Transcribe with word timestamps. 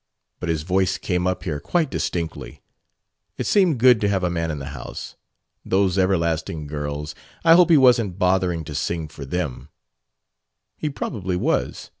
But 0.39 0.49
his 0.49 0.63
voice 0.63 0.97
came 0.97 1.27
up 1.27 1.43
here 1.43 1.59
quite 1.59 1.91
distinctly. 1.91 2.63
It 3.37 3.45
seemed 3.45 3.77
good 3.77 4.01
to 4.01 4.09
have 4.09 4.23
a 4.23 4.31
man 4.31 4.49
in 4.49 4.57
the 4.57 4.69
house. 4.73 5.15
Those 5.63 5.95
everlasting 5.95 6.65
girls 6.65 7.13
I 7.45 7.53
hope 7.53 7.69
he 7.69 7.77
wasn't 7.77 8.17
bothering 8.17 8.63
to 8.63 8.73
sing 8.73 9.07
for 9.09 9.25
them." 9.25 9.69
"He 10.75 10.89
probably 10.89 11.35
was. 11.35 11.89